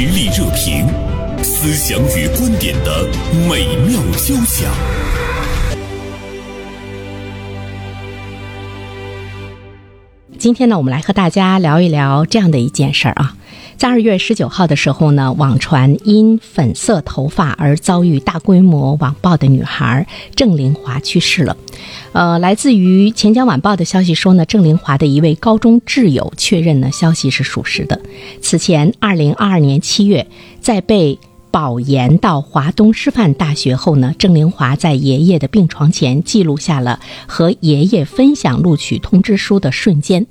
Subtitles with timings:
[0.00, 0.86] 实力热评，
[1.44, 3.06] 思想与观点的
[3.46, 4.72] 美妙交响。
[10.38, 13.36] 今天呢，我们来和大家聊一聊这样的一件事儿啊。
[13.80, 20.06] 在二月十九号的时候呢，网传因粉色头发而遭遇大规模网暴的女孩
[20.36, 21.56] 郑玲华去世了。
[22.12, 27.98] 呃，来自于钱江晚报的消息说呢，郑玲华的一位高中挚友确认呢，消息是属实的。
[28.42, 30.26] 此前，二零二二年七月，
[30.60, 31.18] 在被
[31.50, 40.26] 保研到华东师范大学后呢，郑玲华在爷爷的病床前记录下了和爷爷分享录取通知书的瞬间。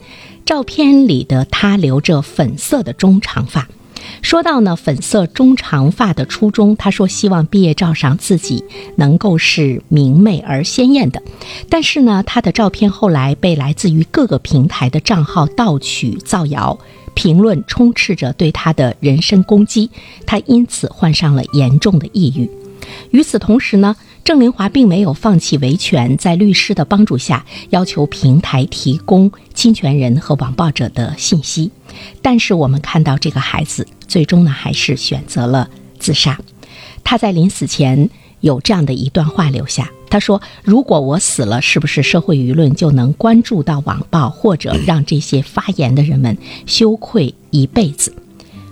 [0.49, 3.69] 照片里的她留着粉色的中长发。
[4.23, 8.63] 说到呢，粉色中长发的初衷，她说希望毕业照上自己
[8.95, 11.21] 能够是明媚而鲜艳的。
[11.69, 16.79] 但是呢，她的照片后来被来自于各个平台的账号盗取、造谣。
[17.13, 19.89] 评论充斥着对他的人身攻击，
[20.25, 22.49] 他因此患上了严重的抑郁。
[23.11, 31.71] 与此同时呢，郑玲华并没有放弃维权，在律师的帮助下，要求平台提供侵权人和网暴者的信息。
[32.21, 35.67] 但是我们看到，这个孩子最终呢，还是选择了
[35.97, 36.39] 自杀。
[37.03, 38.09] 他在临死前
[38.41, 39.89] 有这样的一段话留下。
[40.11, 48.13] 他说：“如果我死了，是不是社会舆论就能关注到网暴，或者让这些发言的人们羞愧一辈子？”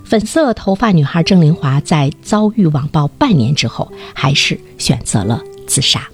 [0.08, 6.08] 粉色头发女孩郑玲华在遭遇网暴半年之后，还是选择了自杀。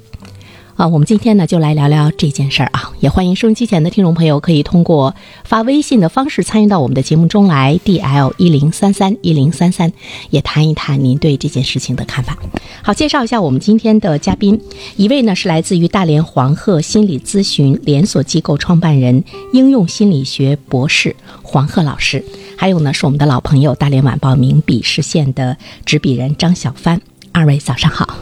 [0.74, 5.14] 啊，我们今天呢就来聊聊这件事儿啊，也欢迎收音机前的听众朋友可以通过
[5.44, 9.92] 发微信的方式参与到我们的节目中来，D L 一零三三一零三三，
[10.30, 12.36] 也谈一谈您对这件事情的看法。
[12.82, 14.60] 好，介绍一下我们今天的嘉宾，
[14.96, 21.14] 一位呢是来自于大连黄鹤心理咨询连锁机构创办人、应用心理学博士
[21.44, 22.24] 黄鹤老师，
[22.64, 26.98] 还有呢是我们的老朋友大连晚报名笔视线的执笔人张小帆，
[27.30, 28.16] 二位早上好。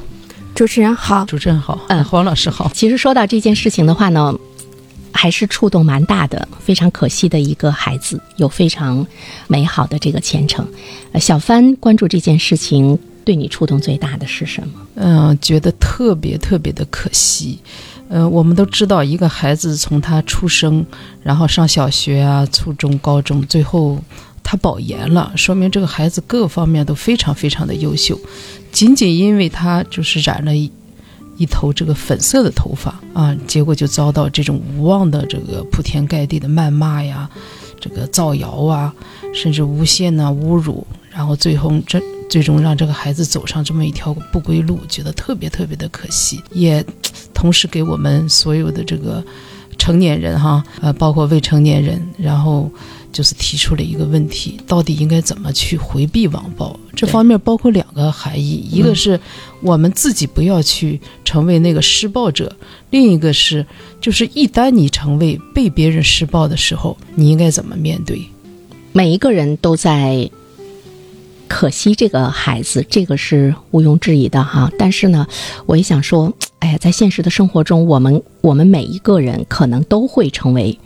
[0.52, 2.68] 主持人好，主持人好，嗯，黄老师好。
[2.74, 4.34] 其实说到这件事情的话呢，
[5.12, 9.06] 还是触动蛮大的，非常可惜的一个孩子，有非常
[9.46, 10.66] 美好的这个前程。
[11.12, 14.74] 呃，小帆关注这件事情，对你触动最大的是什么？
[14.96, 17.60] 嗯，觉得特别特别的可惜。
[18.08, 20.84] 呃，我们都知道，一个孩子从他出生，
[21.22, 23.98] 然后上小学啊、初中、高中，最后
[24.42, 28.18] 他保研了，说明这个孩子各方面都非常非常的优秀。
[28.70, 30.70] 仅仅因为他就是染了一
[31.36, 37.28] 一头这个粉色的头发啊，结果就遭到这种无望的这个铺天盖地的谩骂呀，
[37.80, 38.94] 这个造谣啊，
[39.34, 46.84] 甚至诬陷呐、侮辱，然后最后这最终让这个孩子走上这么一条不归路，觉得特别特别的可惜，也
[47.32, 49.22] 同时给我们所有的这个
[49.78, 52.70] 成年人哈，呃，包括未成年人，然后。
[53.12, 56.78] 就是提出了一个问题：到底应该怎么去回避网暴？
[56.96, 59.20] 这方面包括两个含义，一个是
[59.60, 62.46] 我们自己不要去成为那个施暴者；
[62.90, 63.66] 另一个是，
[64.00, 68.22] 就是一旦你成为被别人施暴的时候，你应该怎么面对？
[68.92, 70.30] 每一个人都在
[71.48, 74.70] 可惜这个孩子，这个是毋庸置疑的哈。
[74.78, 75.26] 但是呢，
[75.66, 80.78] 我也想说，哎呀，在现实的生活中，我们我们每一个人可能都会成为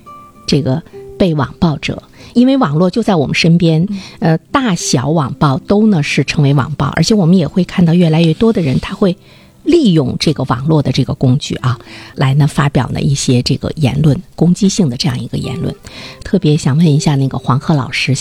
[0.47, 0.83] 这个
[1.19, 2.03] 被网暴者。
[2.35, 3.89] 因为网络就在我们身边，
[4.19, 9.17] 呃，大小网暴都呢是成为网暴，而且我们也会看到越来越多的人他会
[9.65, 11.79] 利用这个网络的这个工具啊，
[12.15, 15.75] 来呢发表呢一些这个言论攻击性的这样一个言论。
[16.23, 18.15] 特别想问一下那个黄鹤老师，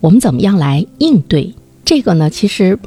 [0.00, 1.54] 我们怎么样来应对
[1.84, 2.28] 这个呢？
[2.28, 2.78] 其实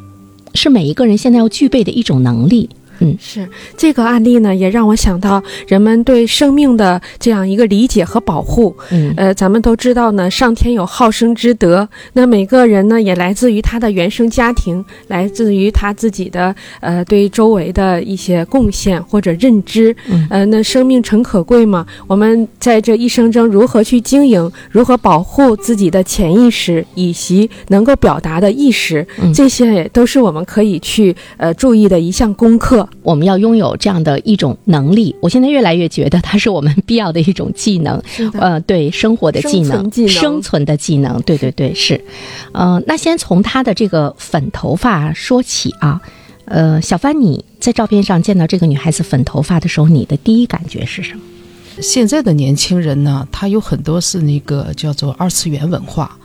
[0.53, 2.69] 是每一个人现在要具备的一种能力。
[2.99, 3.47] 嗯，是
[3.77, 8.75] 这个案例呢，也让我想到人们对生命的这样一个理解和保护。
[8.91, 19.95] 嗯，呃，咱们都知道呢，上天有好生之德，那每个人呢，也来自于他的原生家庭，来自于他自己的呃对周围的一些贡献或者认知。
[20.09, 32.84] 嗯，呃，那生命诚可贵嘛，我们在这一生中如何去经营，如何保护自己的潜意识以及能够表达的意识，这些也都是我们可以去呃注意的一项功课。
[33.03, 38.01] 我们要拥有这样的一种能力，我现在越来越觉得它是我们必要的一种技能。
[38.33, 41.99] 呃，对生活的技能、生存的技能，对对对，是。
[42.51, 46.01] 呃，那先从她的这个粉头发说起啊。
[46.45, 51.21] 呃，小帆，你在照片上见到这个女孩子粉头发的时候，你的第一感觉是什么？
[51.81, 56.15] 现在的年轻人呢，他有很多是那个叫做二次元文化。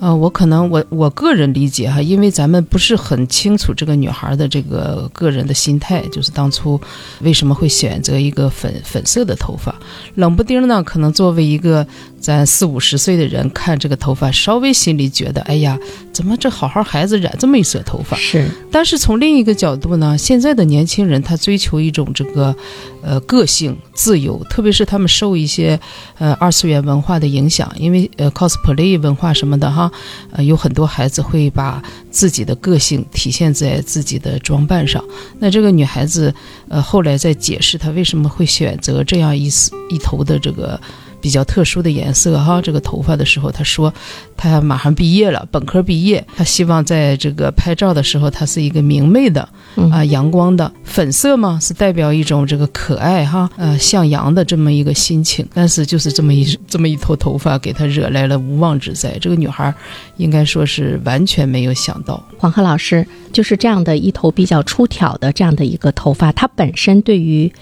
[0.00, 6.80] 呃，我可能我我个人理解哈，因为咱们不是很清楚这个女孩的这个个人的心态，就是当初
[7.20, 9.74] 为什么会选择一个粉粉色的头发，
[10.14, 11.86] 冷不丁呢，可能作为一个
[12.20, 15.78] 咱四五十岁的人看这个头发，稍微心里觉得，哎呀，
[16.12, 18.16] 怎么这好好孩子染这么一色头发？
[18.18, 22.54] 是，但是从另一个角度呢，现在的年轻人他追求一种这个，
[23.02, 25.80] 呃，个性自由，特别是他们受一些
[26.18, 29.90] 呃二次元文化的影响，因为呃 cosplay 文化什么的哈，
[30.32, 35.02] 呃，有很多孩子会把自己的个性体现在自己的装扮上。
[35.38, 36.34] 那这个女孩子，
[36.68, 40.78] 呃，后来在解释她为什么会选择这样一丝一头的这个。
[41.20, 43.92] 比较特殊的颜色哈，这个头发的时候，他说
[44.36, 49.48] 他马上毕业了，本科毕业，他希望在这个拍照的时候，他是一个明媚的
[49.90, 55.46] 啊，阳光的粉色嘛，是代表一种这个可爱哈，呃，向阳的这么一个心情。
[55.52, 59.16] 但是就是这么一这么一头头发，给他惹来了无妄之灾。
[59.20, 59.72] 这个女孩
[60.16, 62.22] 应该说是完全没有想到。
[62.38, 67.52] 黄鹤老师就是这样的一头比较出挑的这样的一个头发，它本身对于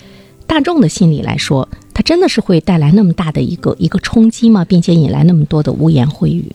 [0.46, 1.68] 大众的心理来说。
[1.98, 4.64] 它真的是会带来那么大的一个一个冲击吗？
[4.64, 6.54] 并且引来那么多的污言秽语？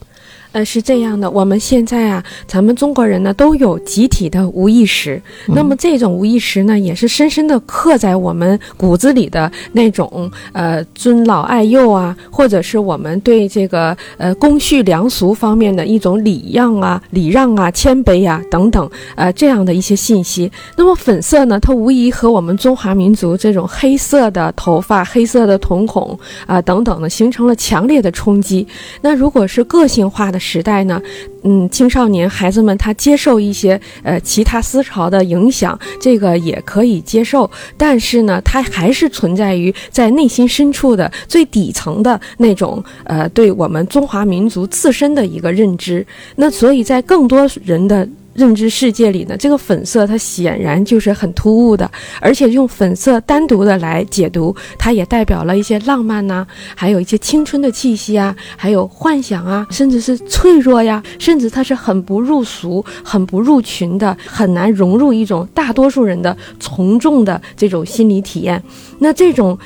[0.53, 20.51] 呃，是这样的，我们现在啊，咱们中国人呢都有集体的无意识，那么这种无意识呢，也是深深的刻在我们骨子里的那种呃尊老爱幼啊，或者是我们对这个呃公序良俗方面的一种礼让啊、礼让啊、谦卑啊等等呃这样的一些信息。
[20.77, 26.15] 那么粉色呢，它无疑和我们中华民族这种黑色的头发、黑色的瞳孔
[26.45, 28.67] 啊等等呢，形成了强烈的冲击。
[29.01, 30.42] 那如果是个性化的。
[30.43, 31.01] 时代呢，
[31.43, 46.05] 嗯，青少年孩子们他接受一些呃其他思潮的影响，这个也可以接受，但是呢，他还是存在于在内心深处的最底层的那种呃，对我们中华民族自身的一个认知。
[46.35, 48.07] 那所以在更多人的。
[48.33, 51.89] 认知世界里呢，这个粉色它显然就是很突兀的，
[52.19, 56.45] 而且用粉色单独的来解读，它也代表了一些浪漫呐，
[56.75, 68.61] 还有一些青春的气息啊，还有幻想啊，甚至是脆弱呀，甚至它是很不入俗、很不入群的，很难融入一种大多数人的从众的这种心理体验。
[68.99, 69.57] 那这种。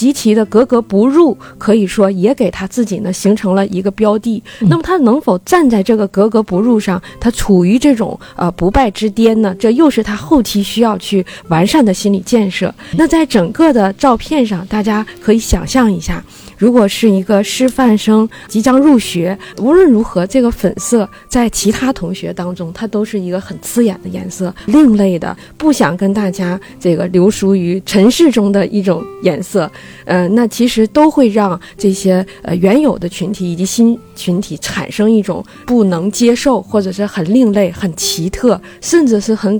[0.00, 4.42] 极其的格格不入，可以说也给他自己呢形成了一个标的。
[4.60, 9.54] 那么他能否站在这个格格不入上，他处于这种呃不败之巅呢？
[9.58, 12.74] 这又是他后期需要去完善的心理建设。
[12.96, 16.24] 那在整个的照片上，大家可以想象一下。
[16.60, 29.70] 如果是一个师范生即将入学，无论如何，这个粉色在其他同学当中，它都是一个很刺眼的颜色，另类的，不想跟大家这个流俗于尘世中的一种颜色。
[30.04, 39.58] 呃，那其实都会让这些呃原有的群体以及新群体产生一种不能接受，或者是很另类、很奇特，甚至是很。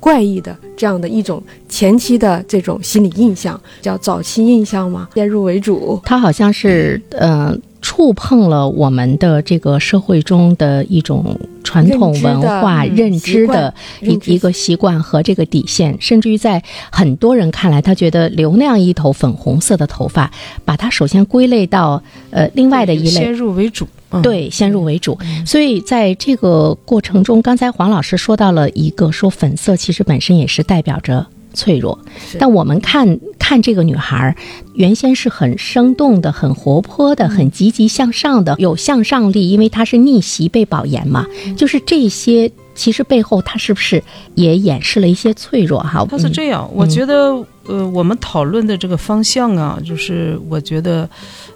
[0.00, 5.08] 怪异的这样的一种前期的这种心理印象，叫早期印象吗？
[5.14, 20.30] 先入为主，它好像是呃触碰了我们的这个社会中的一种传统文化认知的一一个习惯和这个底线，甚至于在很多人看来，他觉得留那样一头粉红色的头发，
[20.64, 23.86] 把它首先归类到呃另外的一类，先入为主。
[24.22, 25.16] 对，先入为主，
[25.46, 31.24] 所以在这个过程中，刚才黄老师说到了一个，说粉色其实本身也是代表着
[31.54, 31.96] 脆弱。
[32.38, 34.36] 但我们看看这个女孩，
[34.74, 41.24] 原先是很生动的、很活泼的、很积极向上的，有向上力，因为她是逆袭被保研嘛。
[41.56, 44.02] 就是这些，其实背后她是不是
[44.34, 45.78] 也掩饰了一些脆弱？
[45.80, 51.08] 哈，她是这样，我觉得，呃，我们讨论的这个方向啊，就是我觉得。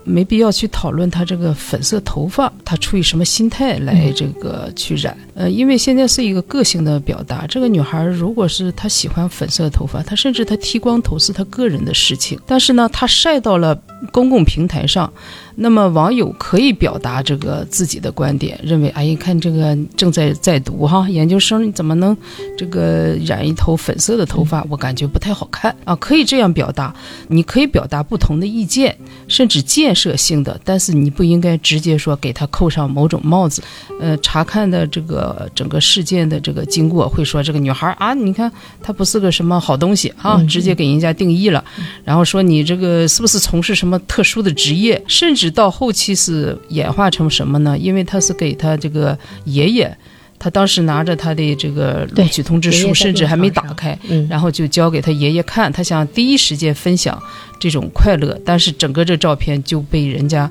[0.04, 5.16] 没必要去讨论她这个粉色头发，她出于什么心态来这个去染？
[5.34, 7.46] 呃，因为现在是一个个性的表达。
[7.46, 12.38] 这个女孩如果是她喜欢粉色头发，她甚至她剃光头是她个人的事情。
[12.46, 13.74] 但是呢，她晒到了
[14.12, 15.12] 公共平台上。
[15.56, 22.16] 那么网友可以表达这个自己的观点，认为哎，看这个正在在读哈研究生，你怎么能
[22.58, 24.66] 这个染一头粉色的头发？
[24.68, 26.92] 我感觉不太好看啊，可以这样表达。
[27.28, 28.96] 你可以表达不同的意见，
[29.28, 33.62] 甚至建设性的，但是你不应该直接说给他扣上某种帽子。
[34.00, 38.50] 呃，查看的这个整个事件的这个经过，会说这个女孩啊，你看
[38.82, 41.64] 她不是个什么好东西啊，直接给人家定义了，
[42.04, 45.43] 然后说你这个是不是从事什么特殊的职业，甚至。
[45.44, 47.76] 直到后期是演化成什么呢？
[47.76, 49.94] 因为他是给他这个爷爷，
[50.38, 57.22] 他当时拿着他的这个录取通知书，甚至还没打开，然后就交给他爷爷看，他想第一时间分享
[57.60, 60.50] 这种快乐，但是整个这照片就被人家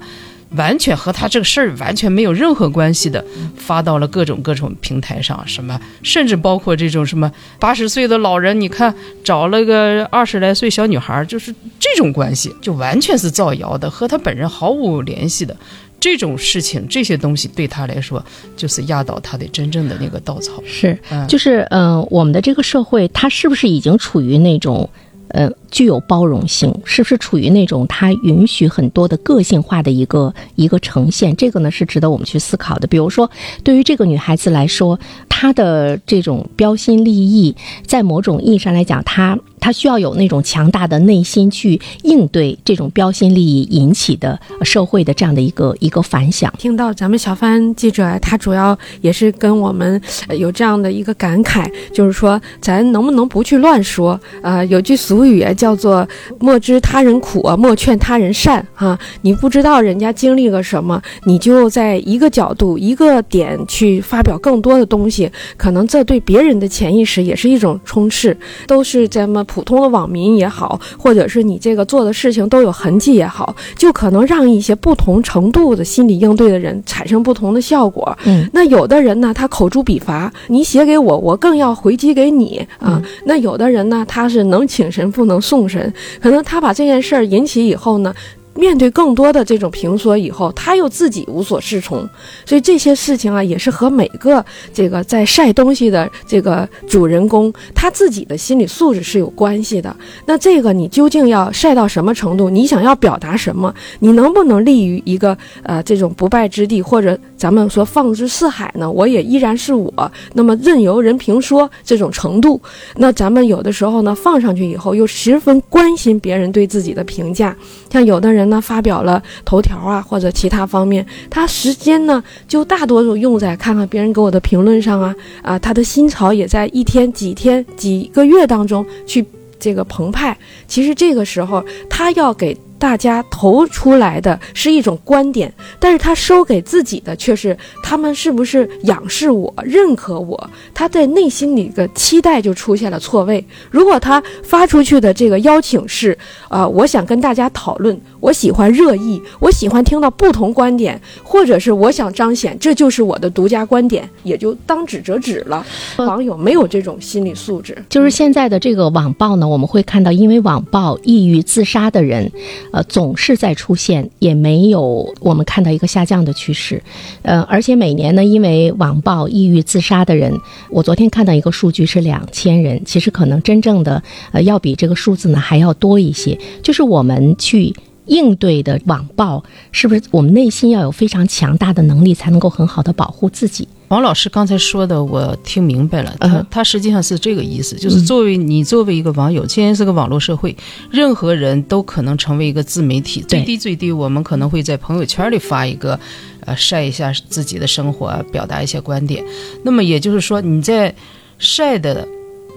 [0.55, 3.24] 完全和他这个事儿完全没有任何关系的，
[3.55, 8.93] 发到了各种各种平台上，什么甚至包括这种什么八十岁的老人，你看
[9.24, 15.55] 找了个二十来岁小女孩，就是这种关系，就完全是造谣的，和他本人毫无联系的。
[16.00, 18.22] 这种事情，这些东西对他来说，
[18.57, 20.62] 就是压倒他的真正的那个稻草。
[20.65, 24.89] 是，嗯就是嗯、呃我们的这个社会，它是不是已经处于那种
[25.33, 26.73] 呃具有包容性？
[26.85, 31.35] 是不是处于那种它允许很多的个性化的一个一个呈现？
[31.35, 32.87] 这个呢是值得我们去思考的。
[32.87, 33.29] 比如说，
[33.63, 34.97] 对于这个女孩子来说，
[35.27, 37.53] 她的这种标新立异，
[37.85, 46.53] 在某种意义上来讲，她他需要有那种强大的内心去应对这种标新立异引起的社会的这样的一个一个反响。
[46.58, 50.01] 听到咱们小帆记者，他主要也是跟我们、
[50.38, 54.20] 有这样的一个感慨，就是说咱能不能不去乱说？
[54.41, 56.05] 呃，有句俗语叫做
[56.41, 59.00] “莫知他人苦啊，莫劝他人善”啊。
[59.22, 68.38] 你不知道人家经历了什么，你就在一个角度、一个点去发表更多的东西，可能这对别人的潜意识也是一种充斥。
[68.67, 78.17] 都是咱们普通的网民也好，或者是你这个做的事情都有痕迹也好，就可能让一些不同程度的心理应对的人产生不同的效果。
[78.25, 83.00] 嗯，那有的人呢，他口诛笔伐，你写给我，我更要回击给你啊。
[83.00, 88.12] 嗯那有的人呢，他是能请神不能送神，可能他把这件事儿引起以后呢。
[88.55, 92.07] 面对更多的这种评说以后，他又自己无所适从，
[92.45, 94.43] 所以这些事情啊，也是和每个
[94.74, 99.95] 这个在晒东西的这个主人公他自己的心理素质是有关系的。
[100.25, 102.50] 那这个你究竟要晒到什么程度？
[102.50, 103.74] 你想要表达什么？
[104.00, 108.89] 你能不能立于一个呃这种不败之地，或者咱们说放之四海呢？
[108.89, 112.62] 我也依然是我，那么任由人评说这种程度。
[112.95, 117.55] 那咱们有的时候呢，放上去以后又十分关心别人对自己的评价，
[117.91, 129.25] 像有的人呢发表了头条啊或者其他方面，他时间呢就大多数用在看看别人给我的评论上啊啊，他的心潮也在一天、几天、几个月当中去
[129.59, 130.38] 这个澎湃。
[130.67, 140.50] 其实这个时候，他要给大家投出来的是一种观点，但是他收给自己的却是他们是不是仰视我、认可我？
[140.73, 143.45] 他在内心里的期待就出现了错位。
[143.71, 146.17] 如果他发出去的这个邀请是，
[146.50, 155.65] 啊、我想跟大家讨论，我喜欢热议，我喜欢听到不同观点，或者是我想彰显这就是我的独家观点，也就当指则指了。
[155.97, 162.31] 网友没有这种心理素质，就是现在的这个网暴呢，我们会看到，因为网暴抑郁自杀的人，
[162.71, 166.81] 呃，总是在出现，也没有我们看到一个下降的趋势。
[167.23, 170.33] 呃，而且每年呢，因为网暴抑郁自杀的人，
[170.69, 174.01] 我昨天看到一个数据是两千人，其实可能真正的
[174.31, 176.39] 呃要比这个数字呢还要多一些。
[176.61, 177.75] 就是我们去。
[178.05, 183.67] 应对的网暴，是不是我们内心要有非常强大的能力，才能够很好的保护自己？
[183.89, 190.55] 王老师刚才说的，我听明白了，他嗯他实际上是这个意思，就是作为你作为一个网友，现在是个网络社会，
[190.89, 196.00] 任何人都可能成为一个自媒体，最低最低，我们可能会在朋友圈里发一个，
[196.45, 199.24] 呃，晒一下自己的生活，表达一些观点。
[199.63, 200.93] 那么也就是说，你在
[201.38, 202.07] 晒的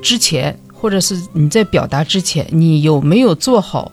[0.01, 3.93] 之前，或者是你在表达之前，你有没有做好？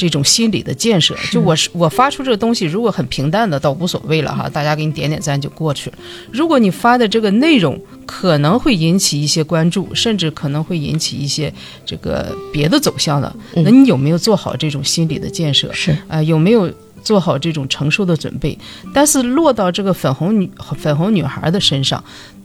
[0.00, 5.98] 这种心理的建设，就我是我发出这个东西，如果很平淡的，倒无所谓了哈，大家给你点点赞就过去了。
[6.32, 11.52] 如果你发的这个内容可能会引起一些关注，甚至可能会引起一些
[11.84, 15.70] 这个别的走向的，嗯那你有没有做好这种心理的建设？
[15.74, 16.72] 是啊、有没有
[17.04, 18.58] 做好这种承受的准备？
[18.94, 22.02] 但是落到这个粉红女粉红女孩的身上，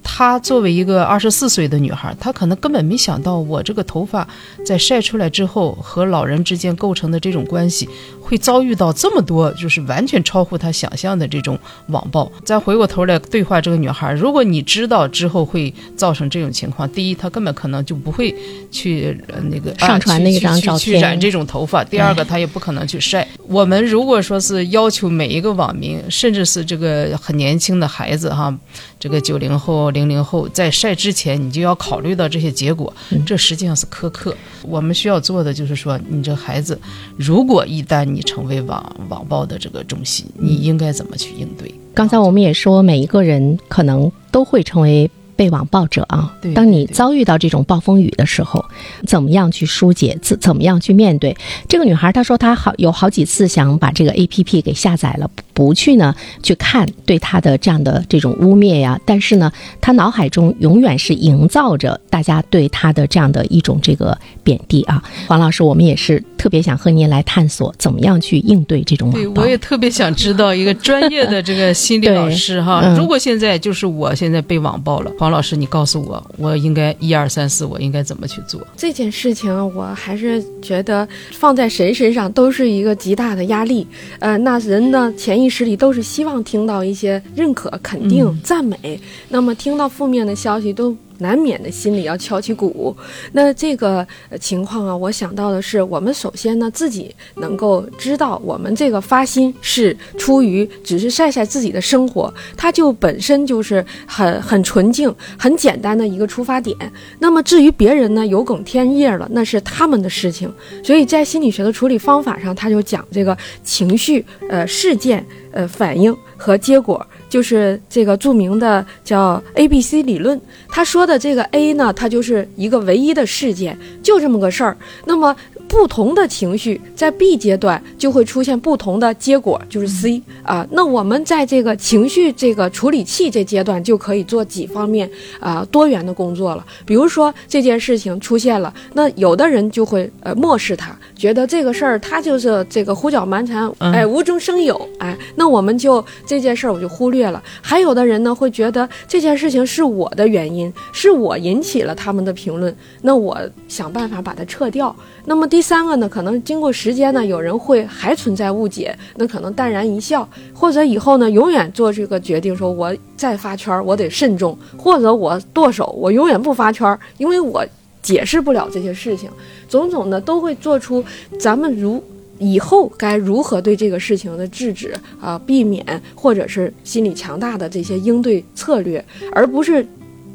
[0.08, 4.26] 她作为一个二十四岁的女孩，她可能根本没想到我这个头发
[4.64, 7.90] 在晒出来之后和老人之间构成的这种关系，
[8.22, 11.58] 会遭遇到这么多，就是完全超乎她想象的这种
[11.88, 12.32] 网暴。
[12.44, 18.34] 再回过头来对话这个女孩，如果你知道之后会造成这种情况，第一，她根本可能就不会
[18.72, 21.84] 去、呃那个啊上传那去张照片去去染这种头发。
[21.84, 23.28] 第二个，她也不可能去晒。
[23.48, 28.56] 我们如果说是要求每一个网民，甚至是这个很年轻的孩子哈，
[29.00, 32.94] 这个九零后、零零后，在晒之前，你就要考虑到这些结果，
[33.26, 34.36] 这实际上是苛刻。
[34.62, 36.78] 我们需要做的就是说，你这孩子，
[37.16, 41.74] 如果一旦你成为网网暴的这个中心，你应该怎么去应对？
[41.94, 48.64] 刚才我们也说，每一个人可能都会成为被网暴者啊对，当你遭遇到这种暴风雨的时候，
[49.06, 51.36] 怎么样去疏解，怎怎么样去面对？
[51.68, 59.52] 这个女孩她说她好有好几次想把这个 A P P 给下载了，不去呢去看对她的这样的这种污蔑呀，但是呢，
[59.82, 65.04] 她脑海中永远是营造着大家对她的这样的一种这个贬低啊。
[65.28, 69.42] 黄老师，我们也是特别想和您来探索怎么样去应对这种，网暴。
[69.42, 72.96] 我也特别想知道一个专业的这个心理 老师哈嗯。
[72.96, 78.62] 如果现在就是我现在被网暴了，黄老师，你告诉我，我应该一二三四，我应该怎么去做？
[78.78, 83.88] 这件事情啊，我还是觉得放在谁身上都是一个极大的压力。
[84.20, 89.02] 呃，那人呢，潜意识里都是希望听到一些认可、肯定、嗯赞美。
[89.28, 92.96] 那么听到负面的消息，都难免的心里要敲起鼓。
[93.32, 94.06] 那这个
[94.40, 106.76] 情况啊，我想到的是，我们首先呢自己能够知道，我们这个发心是出于只是晒晒自己的生活，它就本身就是很很纯净、很简单的一个出发点。
[107.20, 110.52] 那么至于别人呢，有梗添叶了，那是他们的事情。
[110.84, 117.06] 所以在心理学的处理方法上，他就讲这个情绪、呃事件、呃反应和结果，
[117.36, 120.40] 就是这个著名的叫 A B C 理论。
[120.70, 124.78] 他说的这个 A 呢，它就是一个唯一的事件，就这么个事儿。
[125.04, 125.36] 那么
[125.68, 130.66] 不同的情绪在 B 阶段就会出现不同的结果，就是 C 啊。
[130.72, 136.66] 那我们在这个情绪这个处理器这阶段就可以做几方面啊多元的工作了。
[136.86, 147.42] 比如说这件事情出现了，那有的人就会呃漠视它，觉得这个事儿他就是这个胡搅蛮缠，嗯哎无中生有，哎，那我们就这件事儿我就忽略了。
[147.62, 154.96] 还有的人呢会觉得这件事情是我的原因，是我引起了他们的评论，那我想办法把它撤掉。
[155.26, 167.66] 那么第三个呢，可能经过时间呢，有人会还存在误解，那可能淡然一笑，或者以后呢，永远做这个决定，说我再发圈儿，我得慎重，或者我剁手，我永远不发圈儿，因为我
[168.02, 169.30] 解释不了这些事情，
[169.68, 171.04] 种种的都会做出
[171.40, 172.04] 咱们如。
[172.38, 179.02] 以后该如何对这个事情的制止啊、避免，或者是心理强大的这些应对策略，
[179.32, 179.88] 而不是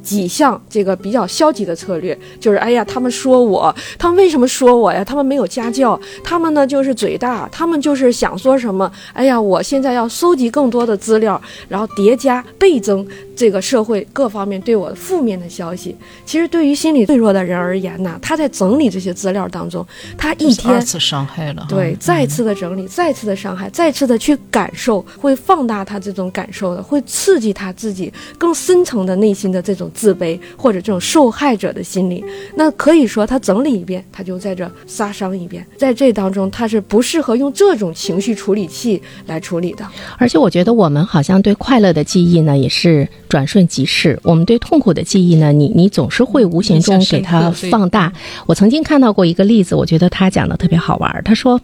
[0.02, 5.04] 几项这个比较消极的策略，就是哎呀，他们说我，他们为什么说我呀？
[5.04, 13.06] 他们没有家教，他们呢就是嘴大，他们就是想说什么，哎呀，我现在要搜集更多的资料，然后叠加倍增
[13.40, 15.96] 这个社会各方面对我负面的消息。
[16.26, 19.86] 其实对于心理脆弱的人而言呢，他在整理这些资料当中，
[20.18, 21.64] 他一天二次伤害了。
[21.66, 32.22] 对，嗯再次的整理，再次的伤害，再次的去感受，会放大他这种感受的，会刺激他自己更深层的内心的这种自卑或者这种受害者的心理。
[32.54, 35.66] 那可以说，他整理一遍，他就在这杀伤一遍。
[35.78, 39.88] 在这当中，他是不适合用这种情绪处理器来处理的。
[40.18, 48.12] 而且我觉得我们好像对快乐的记忆呢，也是转瞬即逝；我们对痛苦的记忆呢，你你总是会无形中给它放大。
[48.44, 51.22] 我曾经看到过一个例子，我觉得他讲的特别好玩儿。
[51.22, 51.58] 他说，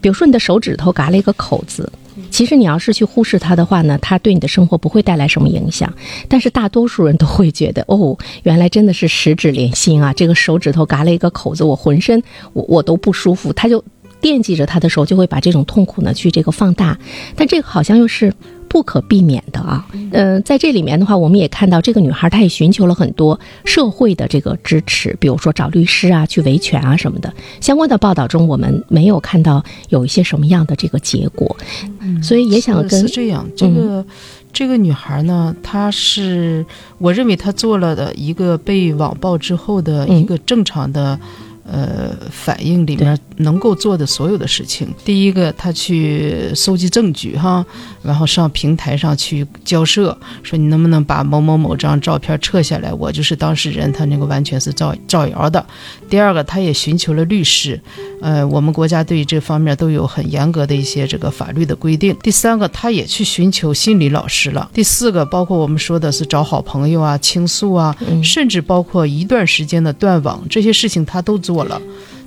[0.00, 1.90] 比如说你的手指头嘎了一个口子。
[2.30, 5.92] 其实你要是去忽视它的话呢，它对你的生活不会带来什么影响。
[6.28, 10.14] 但是大多数人都会觉得，哦，原来真的是十指连心啊！
[10.14, 12.20] 这个手指头嘎了一个口子，我浑身
[12.54, 13.52] 我我都不舒服。
[13.52, 13.84] 他就
[14.26, 16.98] 惦记着他的时候，就会把这种痛苦呢去这个放大。
[17.36, 18.34] 但这个好像又是
[18.68, 19.86] 不可避免的啊。
[20.10, 27.32] 嗯、在这里面的话，我们也看到这个女孩她也寻求了很多社会的这个支持，比如说找律师啊、去维权啊什么的。
[27.60, 31.56] 相关的报道中，我们没有看到有一些什么样的这个结果，
[32.00, 34.04] 嗯所以也想跟是这样，这个、
[34.52, 36.66] 这个女孩呢，她是
[36.98, 41.16] 我认为她做了的一个被网暴之后的嗯一个正常的。
[41.68, 47.64] 呃，反应里面能够做的所有的事情，第一个，他去搜集证据哈，
[48.02, 55.66] 然后上平台上去交涉，说你能不能把某某某张照片撤下来，我就是当事人，他那个完全是造造谣的。
[56.08, 57.80] 第二个，他也寻求了律师，
[58.22, 62.16] 呃，我们国家对这方面都有很严格的一些这个法律的规定。
[62.22, 64.70] 第三个，他也去寻求心理老师了。
[64.72, 71.80] 第四个，包括我们说的是找好朋友啊、倾诉啊，嗯甚至包括一段时间的断网，这些事情他都做了。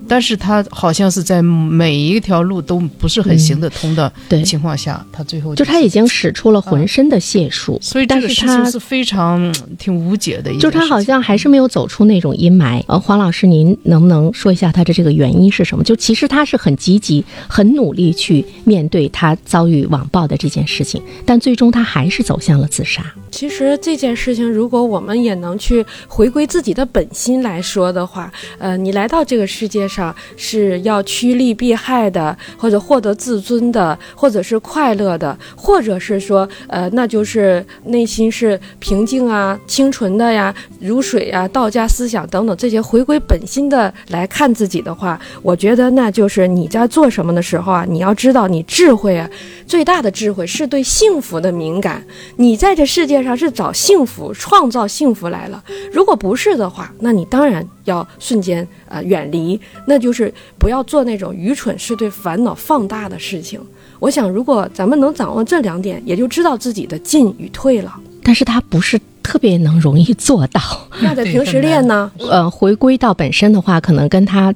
[0.09, 4.11] 但是他好像是在每一条路都不是很行得通的
[4.43, 10.51] 情况下，他最后就他已经使出了浑身的解数，所以这个事但是他情是非常嗯挺无解的。
[10.55, 12.83] 就是他好像还是没有走出那种阴霾。
[12.87, 15.83] 呃，黄老师，您能不能说一下他的这个原因是什么？
[15.83, 23.05] 就其实他是很积极、很努力去面对他遭遇网暴的这件事情，但最终他还是走向了自杀。
[23.29, 29.98] 其实这件事情，如果我们也能去回归自己的本心来说的话，呃，你来到这个世界上
[30.35, 49.29] 是要趋利避害的，或者获得自尊的，或者是快乐的，或者是说，呃，那就是内心是平静啊、清纯的呀、如水啊、道家思想等等这些回归本心的来看自己的话，我觉得那就是你在做什么的时候啊，你要知道你智慧啊，
[49.65, 52.03] 最大的智慧是对幸福的敏感。
[52.38, 55.63] 你在这世界上是找幸福、创造幸福来了。
[55.91, 63.60] 如果不是的话，那你当然要瞬间呃远离，那就是不要做那种愚蠢是对烦恼放大的事情。
[63.99, 67.93] 我想，如果咱们能掌握这两点，也就知道自己的进与退了。
[68.23, 70.62] 但是他不是特别能容易做到。
[71.02, 72.10] 那在平时练呢。
[72.17, 74.54] 呃，回归到本身的话，可能跟他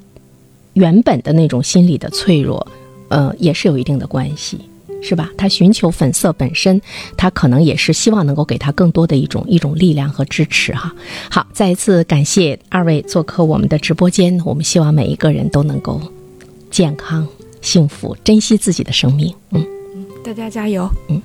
[0.73, 2.65] 原本的那种心理的脆弱，
[3.09, 4.59] 呃，也是有一定的关系。
[5.03, 5.29] 是吧？
[5.37, 6.81] 他寻求粉色本身，
[7.17, 10.91] 他可能也是希望能够给他更多的一种一种力量和支持哈。
[11.29, 14.41] 好，再一次感谢二位做客我们的直播间。
[14.45, 16.01] 我们希望每一个人都能够
[16.71, 17.27] 健康、
[17.61, 19.33] 幸福，珍惜自己的生命。
[19.51, 19.63] 嗯，
[20.23, 20.89] 大家加油。
[21.09, 21.21] 嗯。